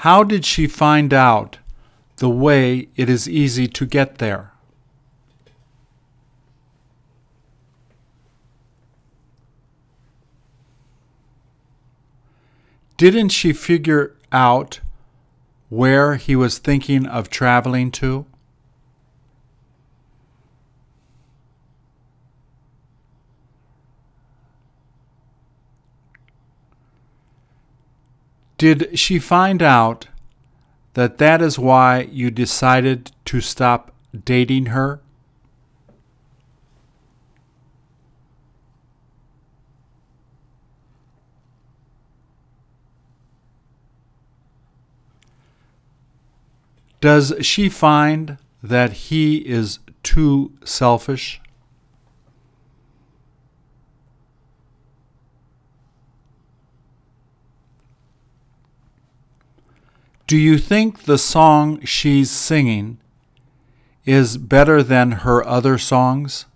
How 0.00 0.22
did 0.22 0.44
she 0.44 0.66
find 0.66 1.12
out 1.12 1.58
the 2.18 2.30
way 2.30 2.88
it 2.96 3.10
is 3.10 3.28
easy 3.28 3.66
to 3.66 3.86
get 3.86 4.18
there? 4.18 4.52
Didn't 12.96 13.30
she 13.30 13.52
figure 13.52 14.14
out 14.32 14.80
where 15.76 16.16
he 16.16 16.34
was 16.34 16.58
thinking 16.58 17.06
of 17.06 17.28
traveling 17.28 17.90
to? 17.90 18.24
Did 28.56 28.98
she 28.98 29.18
find 29.18 29.62
out 29.62 30.08
that 30.94 31.18
that 31.18 31.42
is 31.42 31.58
why 31.58 32.08
you 32.10 32.30
decided 32.30 33.12
to 33.26 33.42
stop 33.42 33.92
dating 34.24 34.66
her? 34.66 35.02
Does 47.00 47.34
she 47.40 47.68
find 47.68 48.38
that 48.62 48.92
he 48.92 49.36
is 49.38 49.78
too 50.02 50.52
selfish? 50.64 51.40
Do 60.26 60.36
you 60.36 60.58
think 60.58 61.04
the 61.04 61.18
song 61.18 61.84
she's 61.84 62.32
singing 62.32 62.98
is 64.04 64.36
better 64.38 64.82
than 64.82 65.12
her 65.22 65.46
other 65.46 65.78
songs? 65.78 66.46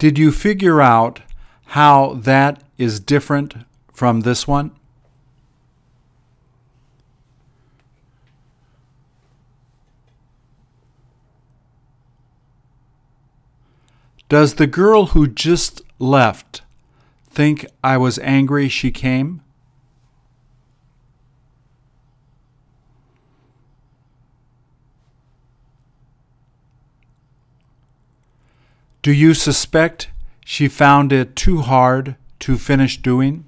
Did 0.00 0.18
you 0.18 0.32
figure 0.32 0.80
out 0.80 1.20
how 1.76 2.14
that 2.14 2.62
is 2.78 3.00
different 3.00 3.54
from 3.92 4.22
this 4.22 4.48
one? 4.48 4.70
Does 14.30 14.54
the 14.54 14.66
girl 14.66 15.08
who 15.08 15.26
just 15.26 15.82
left 15.98 16.62
think 17.28 17.66
I 17.84 17.98
was 17.98 18.18
angry 18.20 18.70
she 18.70 18.90
came? 18.90 19.42
Do 29.02 29.12
you 29.12 29.32
suspect 29.32 30.10
she 30.44 30.68
found 30.68 31.10
it 31.10 31.34
too 31.34 31.62
hard 31.62 32.16
to 32.40 32.58
finish 32.58 32.98
doing? 32.98 33.44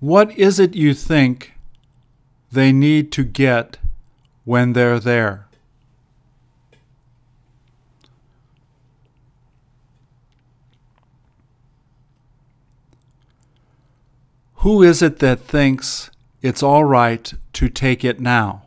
What 0.00 0.36
is 0.38 0.58
it 0.58 0.74
you 0.74 0.94
think 0.94 1.54
they 2.50 2.72
need 2.72 3.12
to 3.12 3.24
get 3.24 3.78
when 4.44 4.72
they're 4.72 5.00
there? 5.00 5.47
Who 14.62 14.82
is 14.82 15.02
it 15.02 15.20
that 15.20 15.42
thinks 15.42 16.10
it's 16.42 16.64
all 16.64 16.82
right 16.82 17.32
to 17.52 17.68
take 17.68 18.04
it 18.04 18.18
now? 18.18 18.64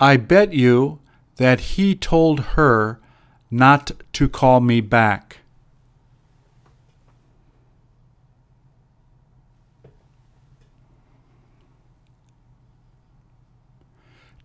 I 0.00 0.16
bet 0.16 0.54
you 0.54 0.98
that 1.36 1.60
he 1.60 1.94
told 1.94 2.40
her 2.56 2.98
not 3.50 3.90
to 4.14 4.28
call 4.30 4.60
me 4.60 4.80
back. 4.80 5.40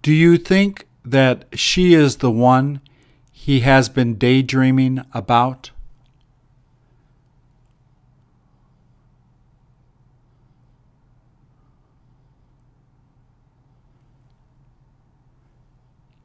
Do 0.04 0.12
you 0.12 0.38
think 0.38 0.86
that 1.06 1.46
she 1.54 1.94
is 1.94 2.18
the 2.18 2.30
one 2.30 2.82
he 3.32 3.62
has 3.62 3.88
been 3.88 4.16
daydreaming 4.16 5.06
about? 5.14 5.72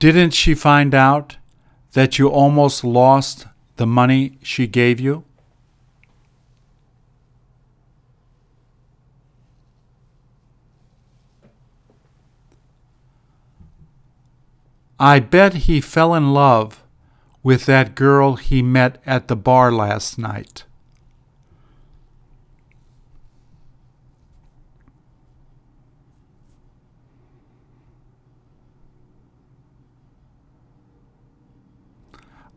Didn't 0.01 0.35
she 0.35 0.55
find 0.57 0.93
out 0.93 1.37
that 1.93 2.19
you 2.19 2.27
almost 2.29 2.83
lost 2.83 3.47
the 3.77 3.87
money 3.87 4.39
she 4.43 4.67
gave 4.67 4.99
you? 4.99 5.23
I 15.01 15.21
bet 15.21 15.55
he 15.55 15.81
fell 15.81 16.13
in 16.15 16.33
love 16.35 16.83
with 17.45 17.67
that 17.67 17.95
girl 17.95 18.35
he 18.35 18.63
met 18.63 19.01
at 19.07 19.29
the 19.29 19.37
bar 19.37 19.71
last 19.71 20.19
night. 20.19 20.65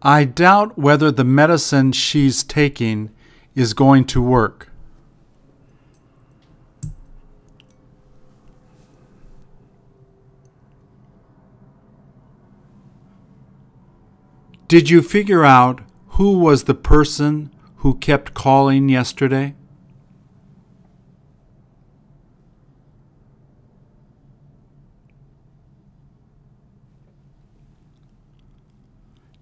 I 0.02 0.24
doubt 0.24 0.80
whether 0.80 1.12
the 1.12 1.24
medicine 1.24 1.92
she's 1.92 2.44
taking 2.44 3.12
is 3.54 3.76
going 3.76 4.06
to 4.06 4.22
work. 4.22 4.71
Did 14.72 14.90
you 14.90 15.02
figure 15.02 15.44
out 15.44 15.82
who 16.16 16.38
was 16.38 16.64
the 16.64 16.74
person 16.74 17.54
who 17.80 17.96
kept 17.96 18.34
calling 18.34 18.88
yesterday? 18.88 19.54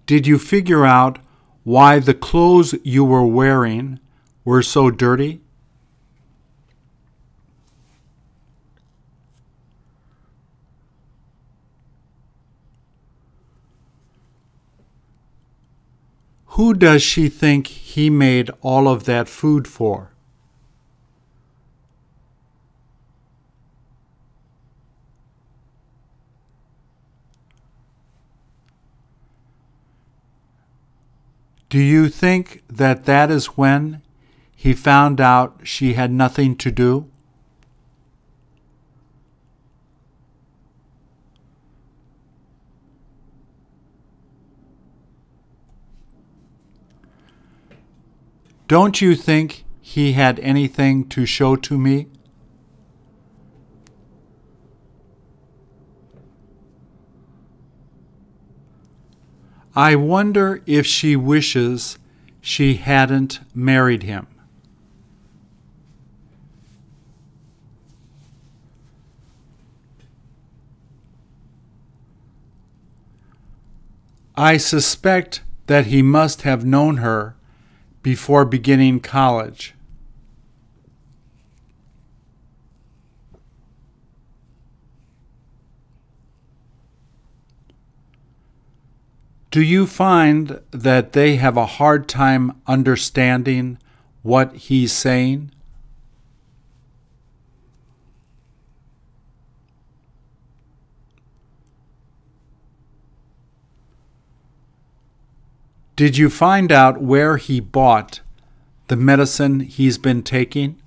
Did 0.04 0.26
you 0.26 0.36
figure 0.36 0.84
out 0.84 1.20
why 1.62 2.00
the 2.00 2.12
clothes 2.12 2.74
you 2.82 3.04
were 3.04 3.24
wearing 3.24 4.00
were 4.44 4.62
so 4.62 4.90
dirty? 4.90 5.42
Who 16.60 16.74
does 16.74 17.02
she 17.02 17.30
think 17.30 17.68
he 17.68 18.10
made 18.10 18.50
all 18.60 18.86
of 18.86 19.04
that 19.04 19.30
food 19.30 19.66
for? 19.66 20.12
Do 31.70 31.78
you 31.78 32.10
think 32.10 32.62
that 32.68 33.06
that 33.06 33.30
is 33.30 33.56
when 33.56 34.02
he 34.54 34.74
found 34.74 35.18
out 35.18 35.60
she 35.64 35.94
had 35.94 36.12
nothing 36.12 36.56
to 36.56 36.70
do? 36.70 37.09
Don't 48.70 49.00
you 49.00 49.16
think 49.16 49.64
he 49.80 50.12
had 50.12 50.38
anything 50.38 51.08
to 51.08 51.26
show 51.26 51.56
to 51.56 51.76
me? 51.76 52.06
I 59.74 59.96
wonder 59.96 60.62
if 60.66 60.86
she 60.86 61.16
wishes 61.16 61.98
she 62.40 62.74
hadn't 62.74 63.40
married 63.52 64.04
him. 64.04 64.28
I 74.36 74.58
suspect 74.58 75.42
that 75.66 75.86
he 75.86 76.02
must 76.02 76.42
have 76.42 76.64
known 76.64 76.98
her 76.98 77.34
before 78.02 78.44
beginning 78.44 79.00
college. 79.00 79.74
Do 89.50 89.60
you 89.60 89.86
find 89.86 90.60
that 90.70 91.12
they 91.12 91.34
have 91.36 91.56
a 91.56 91.66
hard 91.66 92.08
time 92.08 92.60
understanding 92.68 93.78
what 94.22 94.54
he's 94.54 94.92
saying? 94.92 95.50
Did 106.00 106.16
you 106.16 106.30
find 106.30 106.72
out 106.72 107.02
where 107.02 107.36
he 107.36 107.60
bought 107.60 108.20
the 108.86 108.96
medicine 108.96 109.60
he's 109.60 109.98
been 109.98 110.22
taking? 110.22 110.80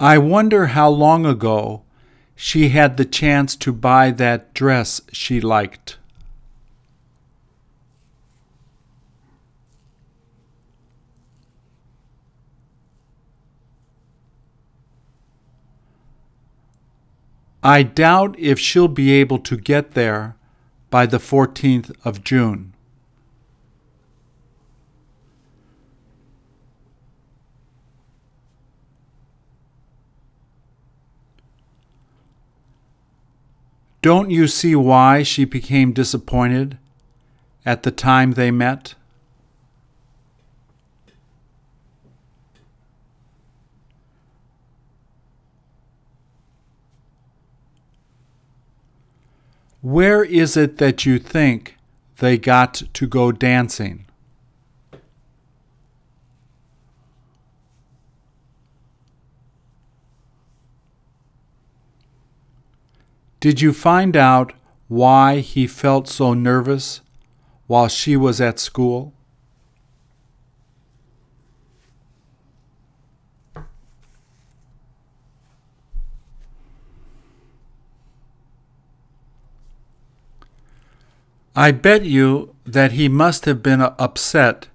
I 0.00 0.16
wonder 0.16 0.68
how 0.68 0.88
long 0.88 1.26
ago 1.26 1.82
she 2.34 2.70
had 2.70 2.96
the 2.96 3.04
chance 3.04 3.54
to 3.56 3.70
buy 3.70 4.12
that 4.12 4.54
dress 4.54 5.02
she 5.12 5.42
liked. 5.42 5.98
I 17.66 17.82
doubt 17.82 18.36
if 18.38 18.60
she'll 18.60 18.86
be 18.86 19.10
able 19.10 19.40
to 19.40 19.56
get 19.56 19.94
there 19.94 20.36
by 20.88 21.04
the 21.04 21.18
14th 21.18 21.92
of 22.04 22.22
June. 22.22 22.74
Don't 34.00 34.30
you 34.30 34.46
see 34.46 34.76
why 34.76 35.24
she 35.24 35.44
became 35.44 35.90
disappointed 35.90 36.78
at 37.64 37.82
the 37.82 37.90
time 37.90 38.34
they 38.34 38.52
met? 38.52 38.94
Where 49.86 50.24
is 50.24 50.56
it 50.56 50.78
that 50.78 51.06
you 51.06 51.20
think 51.20 51.76
they 52.16 52.38
got 52.38 52.82
to 52.92 53.06
go 53.06 53.30
dancing? 53.30 54.06
Did 63.38 63.60
you 63.60 63.72
find 63.72 64.16
out 64.16 64.54
why 64.88 65.38
he 65.38 65.68
felt 65.68 66.08
so 66.08 66.34
nervous 66.34 67.00
while 67.68 67.86
she 67.86 68.16
was 68.16 68.40
at 68.40 68.58
school? 68.58 69.12
I 81.58 81.70
bet 81.70 82.04
you 82.04 82.54
that 82.66 82.92
he 82.92 83.08
must 83.08 83.46
have 83.46 83.62
been 83.62 83.80
upset 83.80 84.68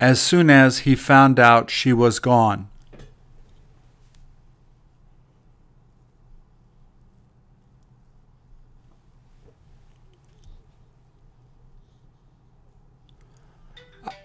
as 0.00 0.18
soon 0.18 0.48
as 0.48 0.78
he 0.80 0.96
found 0.96 1.38
out 1.38 1.68
she 1.68 1.92
was 1.92 2.18
gone. 2.18 2.70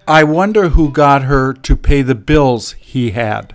I 0.07 0.23
wonder 0.23 0.69
who 0.69 0.89
got 0.89 1.23
her 1.23 1.51
to 1.51 1.75
pay 1.75 2.01
the 2.01 2.15
bills 2.15 2.73
he 2.73 3.11
had. 3.11 3.54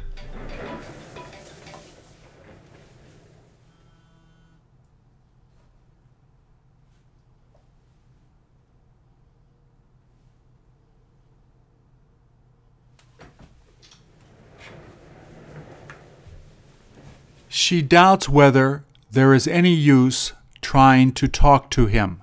She 17.60 17.82
doubts 17.82 18.26
whether 18.26 18.86
there 19.10 19.34
is 19.34 19.46
any 19.46 19.74
use 19.74 20.32
trying 20.62 21.12
to 21.12 21.28
talk 21.28 21.70
to 21.72 21.84
him. 21.84 22.22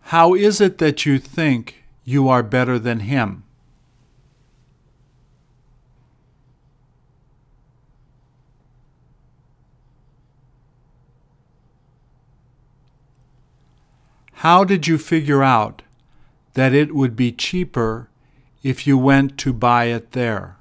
How 0.00 0.34
is 0.34 0.60
it 0.60 0.78
that 0.78 1.06
you 1.06 1.20
think 1.20 1.84
you 2.04 2.28
are 2.28 2.42
better 2.42 2.80
than 2.80 2.98
him? 2.98 3.44
How 14.42 14.62
did 14.62 14.86
you 14.86 14.98
figure 14.98 15.42
out 15.42 15.82
that 16.54 16.72
it 16.72 16.94
would 16.94 17.16
be 17.16 17.32
cheaper 17.32 18.08
if 18.62 18.86
you 18.86 18.96
went 18.96 19.36
to 19.38 19.52
buy 19.52 19.86
it 19.86 20.12
there? 20.12 20.54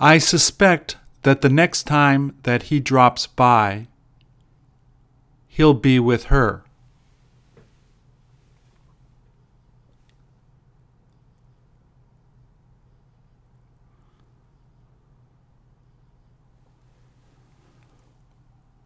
I 0.00 0.18
suspect 0.18 0.96
that 1.22 1.42
the 1.42 1.48
next 1.48 1.84
time 1.84 2.36
that 2.42 2.64
he 2.64 2.80
drops 2.80 3.28
by, 3.28 3.86
he'll 5.46 5.74
be 5.74 6.00
with 6.00 6.24
her. 6.24 6.63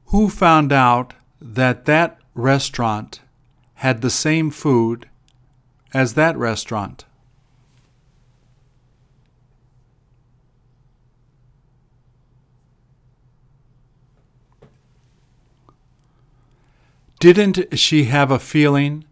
Who 0.08 0.30
found 0.30 0.72
out 0.72 1.12
that 1.38 1.84
that 1.84 2.18
restaurant 2.34 3.20
had 3.74 4.00
the 4.00 4.08
same 4.08 4.50
food 4.50 5.06
as 5.92 6.14
that 6.14 6.34
restaurant? 6.38 7.04
Didn't 17.20 17.78
she 17.78 18.04
have 18.04 18.30
a 18.30 18.38
feeling 18.38 19.04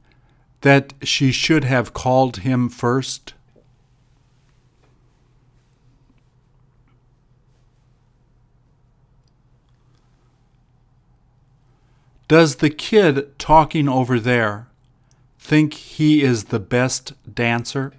that 0.63 0.95
she 1.03 1.31
should 1.31 1.65
have 1.65 1.93
called 1.93 2.39
him 2.39 2.71
first? 2.71 3.35
Does 12.29 12.57
the 12.57 12.71
kid 12.71 13.39
talking 13.39 13.89
over 13.89 14.19
there 14.19 14.67
think 15.39 15.75
he 15.75 16.23
is 16.23 16.45
the 16.45 16.59
best 16.59 17.13
dancer? 17.33 17.93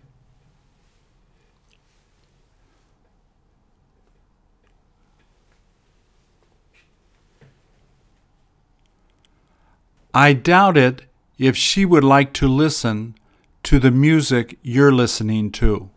I 10.13 10.34
doubt 10.34 10.78
it 10.78 11.03
if 11.38 11.55
she 11.55 11.86
would 11.86 12.03
like 12.03 12.34
to 12.34 12.47
listen 12.47 13.15
to 13.63 13.80
the 13.80 13.91
music 13.91 14.57
you're 14.61 14.91
listening 14.91 15.51
to. 15.51 15.89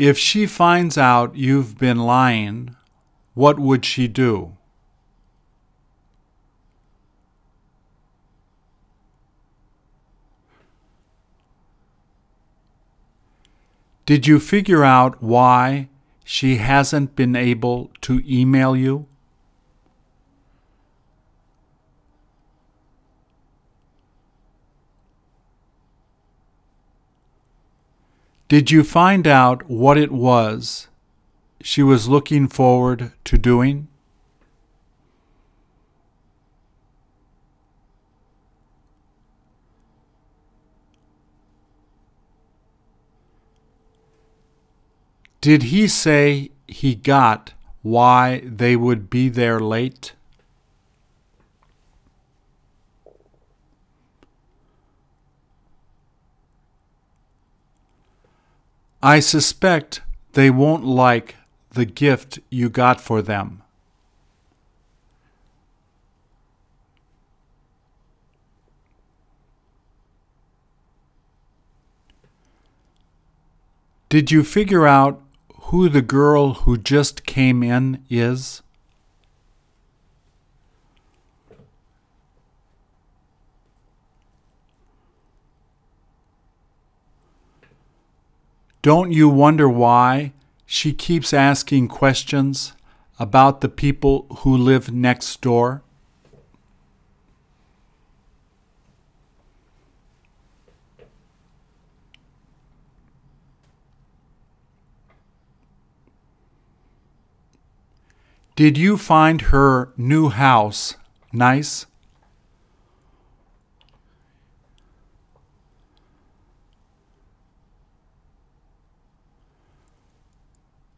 If 0.00 0.16
she 0.16 0.46
finds 0.46 0.96
out 0.96 1.36
you've 1.36 1.76
been 1.76 1.98
lying, 1.98 2.74
what 3.34 3.60
would 3.60 3.84
she 3.84 4.08
do? 4.08 4.56
Did 14.06 14.26
you 14.26 14.40
figure 14.40 14.84
out 14.84 15.22
why 15.22 15.90
she 16.24 16.56
hasn't 16.56 17.14
been 17.14 17.36
able 17.36 17.90
to 18.00 18.22
email 18.26 18.74
you? 18.74 19.06
Did 28.50 28.72
you 28.72 28.82
find 28.82 29.28
out 29.28 29.70
what 29.70 29.96
it 29.96 30.10
was 30.10 30.88
she 31.62 31.84
was 31.84 32.08
looking 32.08 32.48
forward 32.48 33.12
to 33.22 33.38
doing? 33.38 33.86
Did 45.40 45.62
he 45.62 45.86
say 45.86 46.50
he 46.66 46.96
got 46.96 47.52
why 47.82 48.42
they 48.44 48.74
would 48.74 49.08
be 49.08 49.28
there 49.28 49.60
late? 49.60 50.14
I 59.02 59.20
suspect 59.20 60.02
they 60.32 60.50
won't 60.50 60.84
like 60.84 61.36
the 61.70 61.86
gift 61.86 62.38
you 62.50 62.68
got 62.68 63.00
for 63.00 63.22
them. 63.22 63.62
Did 74.10 74.32
you 74.32 74.42
figure 74.42 74.86
out 74.86 75.22
who 75.66 75.88
the 75.88 76.02
girl 76.02 76.54
who 76.54 76.76
just 76.76 77.24
came 77.24 77.62
in 77.62 78.04
is? 78.10 78.60
Don't 88.82 89.12
you 89.12 89.28
wonder 89.28 89.68
why 89.68 90.32
she 90.64 90.94
keeps 90.94 91.34
asking 91.34 91.88
questions 91.88 92.72
about 93.18 93.60
the 93.60 93.68
people 93.68 94.26
who 94.38 94.56
live 94.56 94.90
next 94.90 95.42
door? 95.42 95.82
Did 108.56 108.78
you 108.78 108.96
find 108.96 109.42
her 109.52 109.92
new 109.98 110.30
house 110.30 110.96
nice? 111.32 111.84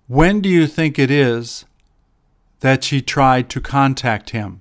When 0.08 0.40
do 0.40 0.48
you 0.48 0.66
think 0.66 0.98
it 0.98 1.10
is 1.10 1.64
that 2.60 2.84
she 2.84 3.00
tried 3.00 3.48
to 3.50 3.60
contact 3.60 4.30
him? 4.30 4.60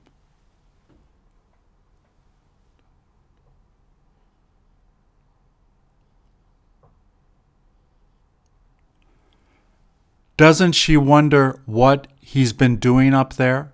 Doesn't 10.37 10.71
she 10.71 10.97
wonder 10.97 11.59
what 11.65 12.07
he's 12.19 12.53
been 12.53 12.77
doing 12.77 13.13
up 13.13 13.33
there? 13.33 13.73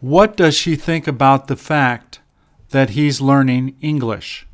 What 0.00 0.36
does 0.36 0.54
she 0.54 0.76
think 0.76 1.06
about 1.06 1.48
the 1.48 1.56
fact 1.56 2.20
that 2.70 2.90
he's 2.90 3.20
learning 3.20 3.76
English? 3.80 4.47